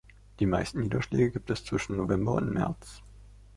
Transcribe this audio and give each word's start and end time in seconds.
Die 0.39 0.47
meisten 0.47 0.79
Niederschläge 0.79 1.29
gibt 1.29 1.51
es 1.51 1.63
zwischen 1.63 1.95
November 1.95 2.33
und 2.33 2.51
März. 2.51 3.03